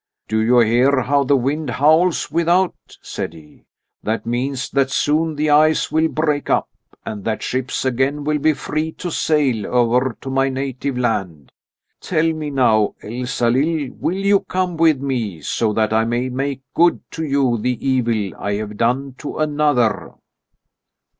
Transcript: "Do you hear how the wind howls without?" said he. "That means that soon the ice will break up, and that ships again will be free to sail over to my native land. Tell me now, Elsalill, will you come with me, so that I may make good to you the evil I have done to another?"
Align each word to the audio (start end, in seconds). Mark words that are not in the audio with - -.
"Do 0.27 0.39
you 0.39 0.57
hear 0.61 1.01
how 1.03 1.23
the 1.23 1.35
wind 1.35 1.69
howls 1.69 2.31
without?" 2.31 2.73
said 3.03 3.33
he. 3.33 3.65
"That 4.01 4.25
means 4.25 4.67
that 4.71 4.89
soon 4.89 5.35
the 5.35 5.51
ice 5.51 5.91
will 5.91 6.07
break 6.07 6.49
up, 6.49 6.69
and 7.05 7.23
that 7.25 7.43
ships 7.43 7.85
again 7.85 8.23
will 8.23 8.39
be 8.39 8.53
free 8.53 8.93
to 8.93 9.11
sail 9.11 9.67
over 9.67 10.17
to 10.21 10.31
my 10.31 10.49
native 10.49 10.97
land. 10.97 11.51
Tell 11.99 12.33
me 12.33 12.49
now, 12.49 12.95
Elsalill, 13.03 13.91
will 13.99 14.15
you 14.17 14.39
come 14.39 14.75
with 14.75 14.99
me, 14.99 15.39
so 15.41 15.71
that 15.71 15.93
I 15.93 16.05
may 16.05 16.29
make 16.29 16.63
good 16.73 17.01
to 17.11 17.23
you 17.23 17.59
the 17.59 17.77
evil 17.87 18.35
I 18.41 18.53
have 18.53 18.77
done 18.77 19.13
to 19.19 19.37
another?" 19.37 20.13